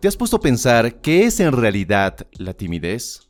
¿Te 0.00 0.08
has 0.08 0.16
puesto 0.16 0.36
a 0.36 0.40
pensar 0.40 1.00
qué 1.00 1.24
es 1.24 1.40
en 1.40 1.52
realidad 1.52 2.26
la 2.32 2.52
timidez? 2.52 3.28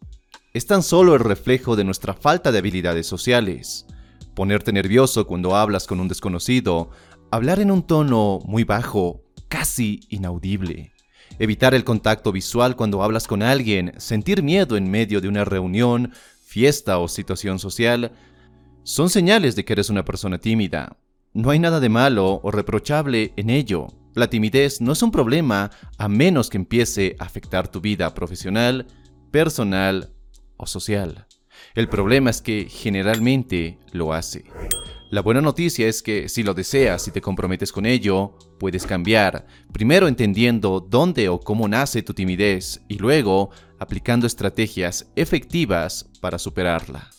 Es 0.52 0.66
tan 0.66 0.82
solo 0.82 1.14
el 1.14 1.20
reflejo 1.20 1.76
de 1.76 1.84
nuestra 1.84 2.12
falta 2.12 2.50
de 2.50 2.58
habilidades 2.58 3.06
sociales. 3.06 3.86
Ponerte 4.34 4.72
nervioso 4.72 5.28
cuando 5.28 5.54
hablas 5.54 5.86
con 5.86 6.00
un 6.00 6.08
desconocido, 6.08 6.90
hablar 7.30 7.60
en 7.60 7.70
un 7.70 7.86
tono 7.86 8.40
muy 8.44 8.64
bajo, 8.64 9.22
casi 9.46 10.00
inaudible. 10.08 10.92
Evitar 11.38 11.72
el 11.72 11.84
contacto 11.84 12.32
visual 12.32 12.74
cuando 12.74 13.04
hablas 13.04 13.28
con 13.28 13.44
alguien, 13.44 13.92
sentir 13.98 14.42
miedo 14.42 14.76
en 14.76 14.90
medio 14.90 15.20
de 15.20 15.28
una 15.28 15.44
reunión, 15.44 16.12
fiesta 16.44 16.98
o 16.98 17.06
situación 17.06 17.60
social, 17.60 18.10
son 18.82 19.08
señales 19.08 19.54
de 19.54 19.64
que 19.64 19.74
eres 19.74 19.88
una 19.88 20.04
persona 20.04 20.38
tímida. 20.38 20.96
No 21.32 21.50
hay 21.50 21.60
nada 21.60 21.78
de 21.78 21.90
malo 21.90 22.40
o 22.42 22.50
reprochable 22.50 23.32
en 23.36 23.50
ello. 23.50 23.86
La 24.16 24.30
timidez 24.30 24.80
no 24.80 24.92
es 24.92 25.02
un 25.02 25.10
problema 25.10 25.70
a 25.98 26.08
menos 26.08 26.48
que 26.48 26.56
empiece 26.56 27.16
a 27.18 27.24
afectar 27.24 27.68
tu 27.68 27.82
vida 27.82 28.14
profesional, 28.14 28.86
personal 29.30 30.14
o 30.56 30.66
social. 30.66 31.26
El 31.74 31.90
problema 31.90 32.30
es 32.30 32.40
que 32.40 32.66
generalmente 32.66 33.78
lo 33.92 34.14
hace. 34.14 34.46
La 35.10 35.20
buena 35.20 35.42
noticia 35.42 35.86
es 35.86 36.02
que 36.02 36.30
si 36.30 36.42
lo 36.42 36.54
deseas 36.54 37.06
y 37.06 37.10
te 37.10 37.20
comprometes 37.20 37.72
con 37.72 37.84
ello, 37.84 38.38
puedes 38.58 38.86
cambiar, 38.86 39.46
primero 39.70 40.08
entendiendo 40.08 40.80
dónde 40.80 41.28
o 41.28 41.38
cómo 41.38 41.68
nace 41.68 42.02
tu 42.02 42.14
timidez 42.14 42.80
y 42.88 42.96
luego 42.96 43.50
aplicando 43.78 44.26
estrategias 44.26 45.12
efectivas 45.14 46.08
para 46.22 46.38
superarla. 46.38 47.10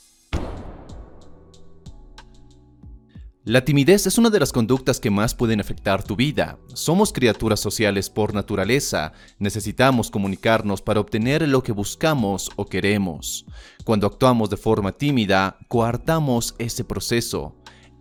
La 3.47 3.63
timidez 3.63 4.05
es 4.05 4.17
una 4.17 4.29
de 4.29 4.41
las 4.41 4.51
conductas 4.51 4.99
que 4.99 5.09
más 5.09 5.33
pueden 5.33 5.61
afectar 5.61 6.03
tu 6.03 6.17
vida. 6.17 6.59
Somos 6.73 7.13
criaturas 7.13 7.61
sociales 7.61 8.09
por 8.09 8.33
naturaleza, 8.33 9.13
necesitamos 9.39 10.11
comunicarnos 10.11 10.81
para 10.81 10.99
obtener 10.99 11.47
lo 11.47 11.63
que 11.63 11.71
buscamos 11.71 12.51
o 12.57 12.65
queremos. 12.65 13.45
Cuando 13.85 14.05
actuamos 14.05 14.49
de 14.49 14.57
forma 14.57 14.91
tímida, 14.91 15.59
coartamos 15.69 16.55
ese 16.57 16.83
proceso. 16.83 17.55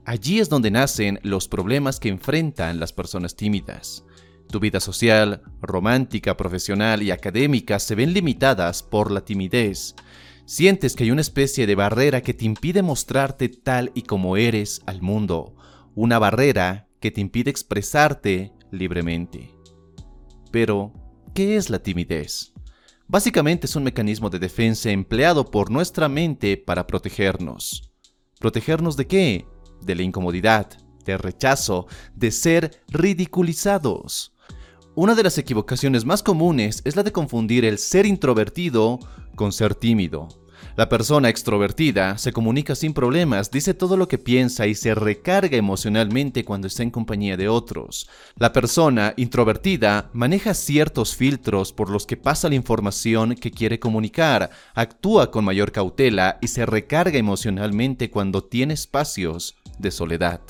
Allí 0.04 0.40
es 0.40 0.48
donde 0.48 0.72
nacen 0.72 1.20
los 1.22 1.46
problemas 1.46 2.00
que 2.00 2.08
enfrentan 2.08 2.80
las 2.80 2.92
personas 2.92 3.36
tímidas. 3.36 4.02
Tu 4.50 4.58
vida 4.58 4.80
social, 4.80 5.42
romántica, 5.62 6.36
profesional 6.36 7.04
y 7.04 7.12
académica 7.12 7.78
se 7.78 7.94
ven 7.94 8.12
limitadas 8.12 8.82
por 8.82 9.12
la 9.12 9.20
timidez. 9.20 9.94
Sientes 10.46 10.94
que 10.94 11.02
hay 11.02 11.10
una 11.10 11.22
especie 11.22 11.66
de 11.66 11.74
barrera 11.74 12.20
que 12.20 12.32
te 12.32 12.44
impide 12.44 12.80
mostrarte 12.80 13.48
tal 13.48 13.90
y 13.94 14.02
como 14.02 14.36
eres 14.36 14.80
al 14.86 15.02
mundo, 15.02 15.56
una 15.96 16.20
barrera 16.20 16.86
que 17.00 17.10
te 17.10 17.20
impide 17.20 17.50
expresarte 17.50 18.52
libremente. 18.70 19.52
Pero, 20.52 20.92
¿qué 21.34 21.56
es 21.56 21.68
la 21.68 21.80
timidez? 21.80 22.52
Básicamente 23.08 23.66
es 23.66 23.74
un 23.74 23.82
mecanismo 23.82 24.30
de 24.30 24.38
defensa 24.38 24.88
empleado 24.90 25.50
por 25.50 25.72
nuestra 25.72 26.08
mente 26.08 26.56
para 26.56 26.86
protegernos. 26.86 27.92
¿Protegernos 28.38 28.96
de 28.96 29.08
qué? 29.08 29.46
De 29.82 29.96
la 29.96 30.02
incomodidad, 30.02 30.68
del 31.04 31.18
rechazo, 31.18 31.88
de 32.14 32.30
ser 32.30 32.84
ridiculizados. 32.86 34.32
Una 34.94 35.14
de 35.14 35.24
las 35.24 35.38
equivocaciones 35.38 36.04
más 36.04 36.22
comunes 36.22 36.82
es 36.84 36.94
la 36.96 37.02
de 37.02 37.12
confundir 37.12 37.64
el 37.64 37.78
ser 37.78 38.06
introvertido 38.06 38.98
con 39.36 39.52
ser 39.52 39.76
tímido. 39.76 40.28
La 40.76 40.88
persona 40.88 41.28
extrovertida 41.28 42.18
se 42.18 42.32
comunica 42.32 42.74
sin 42.74 42.92
problemas, 42.92 43.50
dice 43.50 43.72
todo 43.72 43.96
lo 43.96 44.08
que 44.08 44.18
piensa 44.18 44.66
y 44.66 44.74
se 44.74 44.94
recarga 44.94 45.56
emocionalmente 45.56 46.44
cuando 46.44 46.66
está 46.66 46.82
en 46.82 46.90
compañía 46.90 47.36
de 47.36 47.48
otros. 47.48 48.08
La 48.36 48.52
persona 48.52 49.14
introvertida 49.16 50.10
maneja 50.12 50.54
ciertos 50.54 51.16
filtros 51.16 51.72
por 51.72 51.88
los 51.88 52.06
que 52.06 52.16
pasa 52.16 52.48
la 52.48 52.56
información 52.56 53.36
que 53.36 53.50
quiere 53.50 53.78
comunicar, 53.78 54.50
actúa 54.74 55.30
con 55.30 55.44
mayor 55.44 55.72
cautela 55.72 56.38
y 56.42 56.48
se 56.48 56.66
recarga 56.66 57.18
emocionalmente 57.18 58.10
cuando 58.10 58.44
tiene 58.44 58.74
espacios 58.74 59.56
de 59.78 59.90
soledad. 59.90 60.40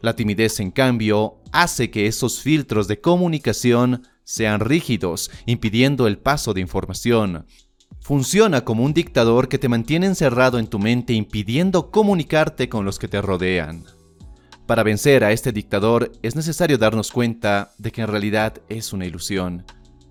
La 0.00 0.14
timidez, 0.14 0.60
en 0.60 0.70
cambio, 0.70 1.38
hace 1.52 1.90
que 1.90 2.06
esos 2.06 2.40
filtros 2.40 2.86
de 2.86 3.00
comunicación 3.00 4.06
sean 4.22 4.60
rígidos, 4.60 5.30
impidiendo 5.46 6.06
el 6.06 6.18
paso 6.18 6.52
de 6.52 6.60
información. 6.60 7.46
Funciona 8.06 8.60
como 8.64 8.84
un 8.84 8.94
dictador 8.94 9.48
que 9.48 9.58
te 9.58 9.68
mantiene 9.68 10.06
encerrado 10.06 10.60
en 10.60 10.68
tu 10.68 10.78
mente 10.78 11.12
impidiendo 11.12 11.90
comunicarte 11.90 12.68
con 12.68 12.84
los 12.84 13.00
que 13.00 13.08
te 13.08 13.20
rodean. 13.20 13.82
Para 14.64 14.84
vencer 14.84 15.24
a 15.24 15.32
este 15.32 15.50
dictador 15.50 16.12
es 16.22 16.36
necesario 16.36 16.78
darnos 16.78 17.10
cuenta 17.10 17.72
de 17.78 17.90
que 17.90 18.02
en 18.02 18.06
realidad 18.06 18.62
es 18.68 18.92
una 18.92 19.06
ilusión. 19.06 19.64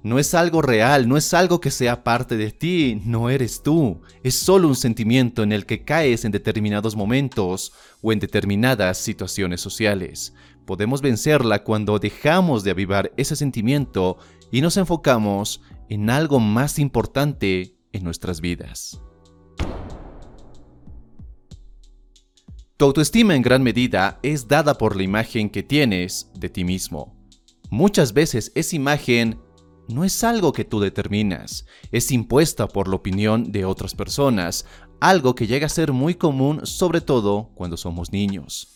No 0.04 0.20
es 0.20 0.34
algo 0.34 0.62
real, 0.62 1.08
no 1.08 1.16
es 1.16 1.34
algo 1.34 1.62
que 1.62 1.72
sea 1.72 2.04
parte 2.04 2.36
de 2.36 2.52
ti, 2.52 3.02
no 3.06 3.30
eres 3.30 3.64
tú. 3.64 4.02
Es 4.24 4.36
solo 4.36 4.68
un 4.68 4.76
sentimiento 4.76 5.42
en 5.42 5.54
el 5.54 5.66
que 5.66 5.86
caes 5.86 6.26
en 6.26 6.34
determinados 6.34 6.98
momentos 6.98 7.72
o 8.02 8.12
en 8.12 8.20
determinadas 8.20 8.98
situaciones 8.98 9.62
sociales. 9.62 10.34
Podemos 10.66 11.02
vencerla 11.02 11.64
cuando 11.64 11.98
dejamos 11.98 12.66
de 12.66 12.72
avivar 12.72 13.14
ese 13.16 13.38
sentimiento 13.38 14.18
y 14.52 14.60
nos 14.60 14.76
enfocamos 14.76 15.62
en 15.88 16.10
algo 16.10 16.42
más 16.42 16.78
importante 16.78 17.75
en 17.96 18.04
nuestras 18.04 18.42
vidas. 18.42 19.02
Tu 22.78 22.84
autoestima 22.84 23.36
en 23.36 23.42
gran 23.42 23.64
medida 23.64 24.20
es 24.22 24.50
dada 24.50 24.78
por 24.78 24.98
la 24.98 25.04
imagen 25.04 25.50
que 25.50 25.64
tienes 25.64 26.30
de 26.36 26.50
ti 26.50 26.66
mismo. 26.66 27.16
Muchas 27.70 28.12
veces 28.12 28.52
esa 28.54 28.76
imagen 28.76 29.40
no 29.88 30.04
es 30.04 30.24
algo 30.26 30.52
que 30.52 30.66
tú 30.66 30.82
determinas, 30.82 31.66
es 31.94 32.12
impuesta 32.12 32.68
por 32.68 32.90
la 32.90 32.98
opinión 32.98 33.54
de 33.54 33.64
otras 33.64 33.96
personas, 33.96 34.66
algo 35.00 35.36
que 35.36 35.48
llega 35.48 35.68
a 35.68 35.70
ser 35.70 35.94
muy 35.94 36.16
común 36.16 36.66
sobre 36.66 37.00
todo 37.00 37.52
cuando 37.56 37.78
somos 37.78 38.12
niños. 38.12 38.68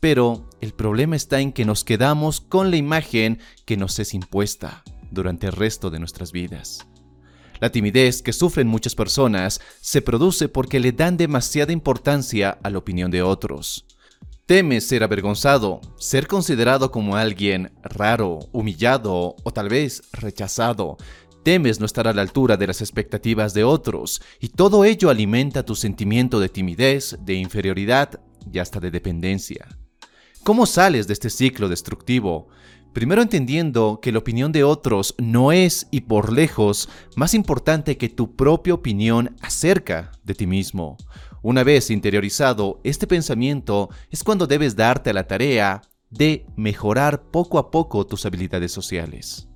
Pero 0.00 0.48
el 0.62 0.72
problema 0.72 1.14
está 1.16 1.40
en 1.40 1.52
que 1.52 1.66
nos 1.66 1.84
quedamos 1.84 2.40
con 2.40 2.70
la 2.70 2.76
imagen 2.76 3.38
que 3.66 3.76
nos 3.76 3.98
es 3.98 4.14
impuesta 4.14 4.82
durante 5.10 5.46
el 5.46 5.52
resto 5.52 5.90
de 5.90 5.98
nuestras 5.98 6.32
vidas. 6.32 6.86
La 7.62 7.70
timidez 7.70 8.22
que 8.22 8.32
sufren 8.32 8.66
muchas 8.66 8.96
personas 8.96 9.60
se 9.80 10.02
produce 10.02 10.48
porque 10.48 10.80
le 10.80 10.90
dan 10.90 11.16
demasiada 11.16 11.72
importancia 11.72 12.58
a 12.60 12.70
la 12.70 12.78
opinión 12.78 13.12
de 13.12 13.22
otros. 13.22 13.86
Temes 14.46 14.88
ser 14.88 15.04
avergonzado, 15.04 15.80
ser 15.96 16.26
considerado 16.26 16.90
como 16.90 17.14
alguien 17.14 17.70
raro, 17.84 18.40
humillado 18.50 19.36
o 19.44 19.52
tal 19.52 19.68
vez 19.68 20.02
rechazado. 20.12 20.96
Temes 21.44 21.78
no 21.78 21.86
estar 21.86 22.08
a 22.08 22.12
la 22.12 22.22
altura 22.22 22.56
de 22.56 22.66
las 22.66 22.80
expectativas 22.80 23.54
de 23.54 23.62
otros 23.62 24.20
y 24.40 24.48
todo 24.48 24.84
ello 24.84 25.08
alimenta 25.08 25.64
tu 25.64 25.76
sentimiento 25.76 26.40
de 26.40 26.48
timidez, 26.48 27.16
de 27.20 27.34
inferioridad 27.34 28.18
y 28.52 28.58
hasta 28.58 28.80
de 28.80 28.90
dependencia. 28.90 29.68
¿Cómo 30.42 30.66
sales 30.66 31.06
de 31.06 31.12
este 31.12 31.30
ciclo 31.30 31.68
destructivo? 31.68 32.48
Primero 32.92 33.22
entendiendo 33.22 34.00
que 34.02 34.12
la 34.12 34.18
opinión 34.18 34.52
de 34.52 34.64
otros 34.64 35.14
no 35.18 35.50
es, 35.50 35.86
y 35.90 36.02
por 36.02 36.30
lejos, 36.30 36.90
más 37.16 37.32
importante 37.32 37.96
que 37.96 38.10
tu 38.10 38.36
propia 38.36 38.74
opinión 38.74 39.34
acerca 39.40 40.12
de 40.24 40.34
ti 40.34 40.46
mismo. 40.46 40.98
Una 41.40 41.64
vez 41.64 41.90
interiorizado 41.90 42.80
este 42.84 43.06
pensamiento 43.06 43.88
es 44.10 44.22
cuando 44.22 44.46
debes 44.46 44.76
darte 44.76 45.10
a 45.10 45.14
la 45.14 45.26
tarea 45.26 45.82
de 46.10 46.44
mejorar 46.56 47.22
poco 47.30 47.58
a 47.58 47.70
poco 47.70 48.06
tus 48.06 48.26
habilidades 48.26 48.72
sociales. 48.72 49.48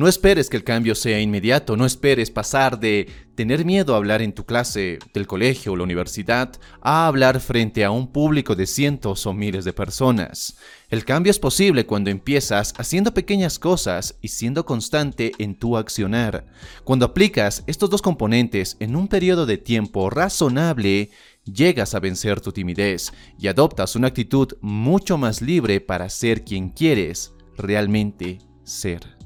No 0.00 0.08
esperes 0.08 0.48
que 0.48 0.56
el 0.56 0.64
cambio 0.64 0.94
sea 0.94 1.20
inmediato, 1.20 1.76
no 1.76 1.84
esperes 1.84 2.30
pasar 2.30 2.80
de 2.80 3.06
tener 3.34 3.66
miedo 3.66 3.92
a 3.92 3.98
hablar 3.98 4.22
en 4.22 4.32
tu 4.32 4.46
clase 4.46 4.98
del 5.12 5.26
colegio 5.26 5.72
o 5.72 5.76
la 5.76 5.84
universidad 5.84 6.58
a 6.80 7.06
hablar 7.06 7.38
frente 7.38 7.84
a 7.84 7.90
un 7.90 8.10
público 8.10 8.56
de 8.56 8.66
cientos 8.66 9.26
o 9.26 9.34
miles 9.34 9.66
de 9.66 9.74
personas. 9.74 10.56
El 10.88 11.04
cambio 11.04 11.30
es 11.30 11.38
posible 11.38 11.84
cuando 11.84 12.08
empiezas 12.08 12.72
haciendo 12.78 13.12
pequeñas 13.12 13.58
cosas 13.58 14.16
y 14.22 14.28
siendo 14.28 14.64
constante 14.64 15.32
en 15.36 15.54
tu 15.54 15.76
accionar. 15.76 16.46
Cuando 16.82 17.04
aplicas 17.04 17.62
estos 17.66 17.90
dos 17.90 18.00
componentes 18.00 18.78
en 18.80 18.96
un 18.96 19.06
periodo 19.06 19.44
de 19.44 19.58
tiempo 19.58 20.08
razonable, 20.08 21.10
llegas 21.44 21.94
a 21.94 22.00
vencer 22.00 22.40
tu 22.40 22.52
timidez 22.52 23.12
y 23.38 23.48
adoptas 23.48 23.96
una 23.96 24.08
actitud 24.08 24.54
mucho 24.62 25.18
más 25.18 25.42
libre 25.42 25.78
para 25.82 26.08
ser 26.08 26.42
quien 26.42 26.70
quieres 26.70 27.34
realmente 27.58 28.38
ser. 28.64 29.19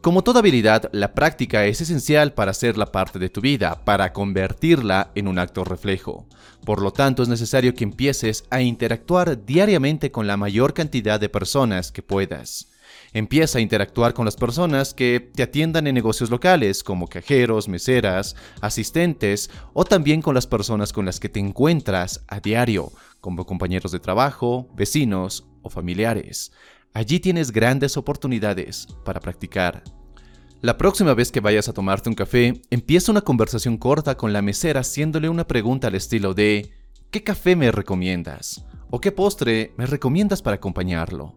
Como 0.00 0.24
toda 0.24 0.40
habilidad, 0.40 0.88
la 0.92 1.12
práctica 1.12 1.66
es 1.66 1.82
esencial 1.82 2.32
para 2.32 2.52
hacerla 2.52 2.90
parte 2.90 3.18
de 3.18 3.28
tu 3.28 3.42
vida, 3.42 3.84
para 3.84 4.14
convertirla 4.14 5.10
en 5.14 5.28
un 5.28 5.38
acto 5.38 5.62
reflejo. 5.62 6.26
Por 6.64 6.80
lo 6.80 6.90
tanto, 6.90 7.22
es 7.22 7.28
necesario 7.28 7.74
que 7.74 7.84
empieces 7.84 8.44
a 8.48 8.62
interactuar 8.62 9.44
diariamente 9.44 10.10
con 10.10 10.26
la 10.26 10.38
mayor 10.38 10.72
cantidad 10.72 11.20
de 11.20 11.28
personas 11.28 11.92
que 11.92 12.00
puedas. 12.00 12.68
Empieza 13.12 13.58
a 13.58 13.60
interactuar 13.60 14.14
con 14.14 14.24
las 14.24 14.36
personas 14.36 14.94
que 14.94 15.20
te 15.20 15.42
atiendan 15.42 15.86
en 15.86 15.96
negocios 15.96 16.30
locales, 16.30 16.82
como 16.82 17.06
cajeros, 17.06 17.68
meseras, 17.68 18.36
asistentes, 18.62 19.50
o 19.74 19.84
también 19.84 20.22
con 20.22 20.34
las 20.34 20.46
personas 20.46 20.94
con 20.94 21.04
las 21.04 21.20
que 21.20 21.28
te 21.28 21.40
encuentras 21.40 22.24
a 22.26 22.40
diario, 22.40 22.90
como 23.20 23.44
compañeros 23.44 23.92
de 23.92 24.00
trabajo, 24.00 24.66
vecinos 24.74 25.44
o 25.60 25.68
familiares. 25.68 26.52
Allí 26.92 27.20
tienes 27.20 27.52
grandes 27.52 27.96
oportunidades 27.96 28.88
para 29.04 29.20
practicar. 29.20 29.84
La 30.60 30.76
próxima 30.76 31.14
vez 31.14 31.30
que 31.30 31.40
vayas 31.40 31.68
a 31.68 31.72
tomarte 31.72 32.08
un 32.08 32.16
café, 32.16 32.60
empieza 32.68 33.12
una 33.12 33.20
conversación 33.20 33.78
corta 33.78 34.16
con 34.16 34.32
la 34.32 34.42
mesera 34.42 34.80
haciéndole 34.80 35.28
una 35.28 35.46
pregunta 35.46 35.86
al 35.86 35.94
estilo 35.94 36.34
de 36.34 36.72
¿qué 37.12 37.22
café 37.22 37.54
me 37.54 37.70
recomiendas? 37.70 38.66
¿O 38.90 39.00
qué 39.00 39.12
postre 39.12 39.72
me 39.78 39.86
recomiendas 39.86 40.42
para 40.42 40.56
acompañarlo? 40.56 41.36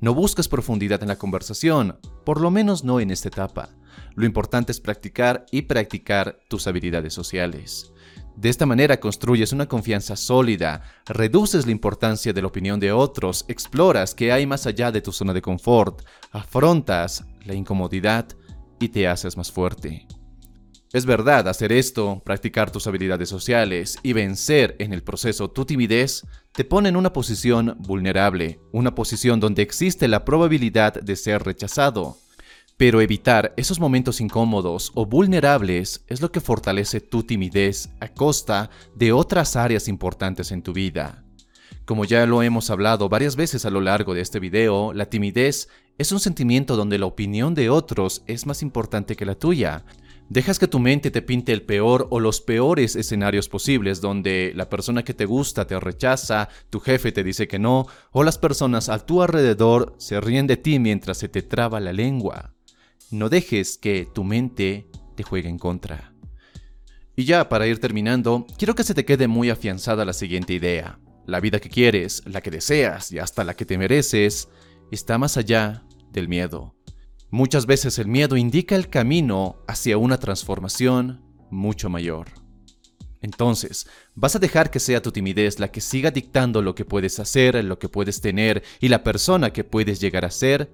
No 0.00 0.14
busques 0.14 0.48
profundidad 0.48 1.02
en 1.02 1.08
la 1.08 1.18
conversación, 1.18 1.98
por 2.24 2.40
lo 2.40 2.50
menos 2.50 2.82
no 2.82 2.98
en 2.98 3.10
esta 3.10 3.28
etapa. 3.28 3.68
Lo 4.14 4.24
importante 4.24 4.72
es 4.72 4.80
practicar 4.80 5.44
y 5.52 5.62
practicar 5.62 6.38
tus 6.48 6.66
habilidades 6.66 7.12
sociales. 7.12 7.92
De 8.36 8.50
esta 8.50 8.66
manera 8.66 9.00
construyes 9.00 9.52
una 9.52 9.66
confianza 9.66 10.14
sólida, 10.14 10.82
reduces 11.06 11.64
la 11.64 11.72
importancia 11.72 12.34
de 12.34 12.42
la 12.42 12.48
opinión 12.48 12.78
de 12.78 12.92
otros, 12.92 13.46
exploras 13.48 14.14
qué 14.14 14.30
hay 14.30 14.46
más 14.46 14.66
allá 14.66 14.92
de 14.92 15.00
tu 15.00 15.10
zona 15.10 15.32
de 15.32 15.40
confort, 15.40 16.02
afrontas 16.32 17.24
la 17.46 17.54
incomodidad 17.54 18.28
y 18.78 18.88
te 18.88 19.08
haces 19.08 19.38
más 19.38 19.50
fuerte. 19.50 20.06
Es 20.92 21.06
verdad, 21.06 21.48
hacer 21.48 21.72
esto, 21.72 22.22
practicar 22.24 22.70
tus 22.70 22.86
habilidades 22.86 23.28
sociales 23.28 23.98
y 24.02 24.12
vencer 24.12 24.76
en 24.78 24.92
el 24.92 25.02
proceso 25.02 25.50
tu 25.50 25.64
timidez, 25.64 26.26
te 26.52 26.64
pone 26.64 26.90
en 26.90 26.96
una 26.96 27.12
posición 27.12 27.76
vulnerable, 27.80 28.60
una 28.72 28.94
posición 28.94 29.40
donde 29.40 29.62
existe 29.62 30.08
la 30.08 30.24
probabilidad 30.24 30.94
de 30.94 31.16
ser 31.16 31.42
rechazado. 31.42 32.18
Pero 32.78 33.00
evitar 33.00 33.54
esos 33.56 33.80
momentos 33.80 34.20
incómodos 34.20 34.92
o 34.94 35.06
vulnerables 35.06 36.04
es 36.08 36.20
lo 36.20 36.30
que 36.30 36.42
fortalece 36.42 37.00
tu 37.00 37.22
timidez 37.22 37.88
a 38.00 38.08
costa 38.08 38.68
de 38.94 39.12
otras 39.12 39.56
áreas 39.56 39.88
importantes 39.88 40.52
en 40.52 40.62
tu 40.62 40.74
vida. 40.74 41.24
Como 41.86 42.04
ya 42.04 42.26
lo 42.26 42.42
hemos 42.42 42.68
hablado 42.68 43.08
varias 43.08 43.34
veces 43.34 43.64
a 43.64 43.70
lo 43.70 43.80
largo 43.80 44.12
de 44.12 44.20
este 44.20 44.40
video, 44.40 44.92
la 44.92 45.06
timidez 45.06 45.68
es 45.96 46.12
un 46.12 46.20
sentimiento 46.20 46.76
donde 46.76 46.98
la 46.98 47.06
opinión 47.06 47.54
de 47.54 47.70
otros 47.70 48.22
es 48.26 48.44
más 48.44 48.60
importante 48.60 49.16
que 49.16 49.24
la 49.24 49.36
tuya. 49.36 49.84
Dejas 50.28 50.58
que 50.58 50.68
tu 50.68 50.78
mente 50.78 51.10
te 51.10 51.22
pinte 51.22 51.52
el 51.52 51.62
peor 51.62 52.08
o 52.10 52.20
los 52.20 52.42
peores 52.42 52.94
escenarios 52.94 53.48
posibles 53.48 54.02
donde 54.02 54.52
la 54.54 54.68
persona 54.68 55.02
que 55.02 55.14
te 55.14 55.24
gusta 55.24 55.66
te 55.66 55.80
rechaza, 55.80 56.50
tu 56.68 56.80
jefe 56.80 57.10
te 57.10 57.24
dice 57.24 57.48
que 57.48 57.58
no, 57.58 57.86
o 58.10 58.22
las 58.22 58.36
personas 58.36 58.90
a 58.90 58.98
tu 59.06 59.22
alrededor 59.22 59.94
se 59.96 60.20
ríen 60.20 60.46
de 60.46 60.58
ti 60.58 60.78
mientras 60.78 61.16
se 61.16 61.28
te 61.30 61.40
traba 61.40 61.80
la 61.80 61.94
lengua. 61.94 62.55
No 63.10 63.28
dejes 63.28 63.78
que 63.78 64.08
tu 64.12 64.24
mente 64.24 64.88
te 65.14 65.22
juegue 65.22 65.48
en 65.48 65.58
contra. 65.58 66.12
Y 67.14 67.24
ya 67.24 67.48
para 67.48 67.66
ir 67.66 67.78
terminando, 67.78 68.46
quiero 68.58 68.74
que 68.74 68.82
se 68.82 68.94
te 68.94 69.04
quede 69.04 69.28
muy 69.28 69.48
afianzada 69.48 70.04
la 70.04 70.12
siguiente 70.12 70.52
idea. 70.52 70.98
La 71.24 71.40
vida 71.40 71.60
que 71.60 71.70
quieres, 71.70 72.22
la 72.26 72.40
que 72.40 72.50
deseas 72.50 73.12
y 73.12 73.18
hasta 73.18 73.44
la 73.44 73.54
que 73.54 73.64
te 73.64 73.78
mereces, 73.78 74.48
está 74.90 75.18
más 75.18 75.36
allá 75.36 75.84
del 76.10 76.28
miedo. 76.28 76.74
Muchas 77.30 77.66
veces 77.66 77.98
el 77.98 78.08
miedo 78.08 78.36
indica 78.36 78.74
el 78.76 78.88
camino 78.88 79.62
hacia 79.66 79.98
una 79.98 80.18
transformación 80.18 81.24
mucho 81.50 81.88
mayor. 81.88 82.26
Entonces, 83.22 83.88
¿vas 84.14 84.36
a 84.36 84.38
dejar 84.38 84.70
que 84.70 84.80
sea 84.80 85.02
tu 85.02 85.10
timidez 85.10 85.58
la 85.58 85.70
que 85.70 85.80
siga 85.80 86.10
dictando 86.10 86.60
lo 86.60 86.74
que 86.74 86.84
puedes 86.84 87.18
hacer, 87.18 87.64
lo 87.64 87.78
que 87.78 87.88
puedes 87.88 88.20
tener 88.20 88.62
y 88.80 88.88
la 88.88 89.02
persona 89.02 89.52
que 89.52 89.64
puedes 89.64 90.00
llegar 90.00 90.24
a 90.24 90.30
ser? 90.30 90.70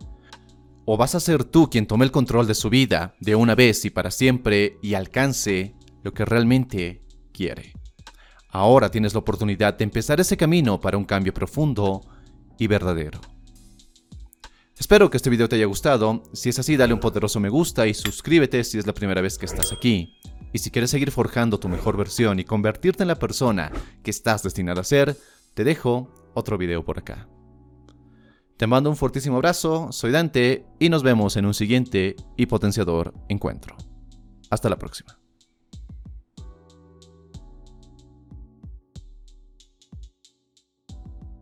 O 0.85 0.97
vas 0.97 1.15
a 1.15 1.21
ser 1.21 1.45
tú 1.45 1.71
quien 1.71 1.87
tome 1.87 2.05
el 2.05 2.11
control 2.11 2.47
de 2.47 2.55
su 2.55 2.69
vida 2.69 3.15
de 3.21 3.35
una 3.37 3.55
vez 3.55 3.85
y 3.85 3.91
para 3.91 4.11
siempre 4.11 4.79
y 4.83 4.95
alcance 4.95 5.75
lo 6.03 6.13
que 6.13 6.25
realmente 6.25 7.03
quiere. 7.33 7.73
Ahora 8.49 8.91
tienes 8.91 9.15
la 9.15 9.21
oportunidad 9.21 9.79
de 9.79 9.85
empezar 9.85 10.21
ese 10.21 10.37
camino 10.37 10.81
para 10.81 10.99
un 10.99 11.05
cambio 11.05 11.33
profundo 11.33 12.03
y 12.59 12.67
verdadero. 12.67 13.21
Espero 14.79 15.09
que 15.09 15.17
este 15.17 15.31
video 15.31 15.49
te 15.49 15.57
haya 15.57 15.67
gustado. 15.67 16.25
Si 16.33 16.49
es 16.49 16.59
así, 16.59 16.77
dale 16.77 16.93
un 16.93 17.01
poderoso 17.01 17.39
me 17.39 17.49
gusta 17.49 17.87
y 17.87 17.95
suscríbete 17.95 18.65
si 18.65 18.79
es 18.79 18.87
la 18.87 18.93
primera 18.93 19.21
vez 19.21 19.39
que 19.39 19.47
estás 19.47 19.73
aquí. 19.73 20.19
Y 20.53 20.59
si 20.59 20.71
quieres 20.71 20.91
seguir 20.91 21.11
forjando 21.13 21.59
tu 21.59 21.69
mejor 21.69 21.97
versión 21.97 22.41
y 22.41 22.45
convertirte 22.45 23.05
en 23.05 23.09
la 23.09 23.19
persona 23.19 23.71
que 24.03 24.11
estás 24.11 24.43
destinada 24.43 24.81
a 24.81 24.85
ser, 24.85 25.17
te 25.55 25.65
dejo 25.65 26.13
otro 26.35 26.59
video 26.59 26.85
por 26.85 26.99
acá. 26.99 27.29
Te 28.63 28.69
mando 28.69 28.91
un 28.91 28.97
fortísimo 28.97 29.35
abrazo, 29.39 29.91
soy 29.91 30.13
Dante 30.13 30.65
y 30.79 30.89
nos 30.89 31.03
vemos 31.03 31.37
en 31.37 31.47
un 31.47 31.53
siguiente 31.53 32.15
y 32.37 32.47
potenciador 32.47 33.13
encuentro. 33.29 33.77
Hasta 34.51 34.69
la 34.69 34.79
próxima. 34.79 35.19